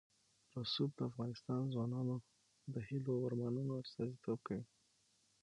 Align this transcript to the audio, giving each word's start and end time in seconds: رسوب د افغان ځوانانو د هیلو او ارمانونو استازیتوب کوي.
رسوب 0.59 0.89
د 0.95 0.99
افغان 1.09 1.63
ځوانانو 1.73 2.15
د 2.73 2.75
هیلو 2.87 3.11
او 3.17 3.23
ارمانونو 3.27 3.73
استازیتوب 3.85 4.39
کوي. 4.47 4.65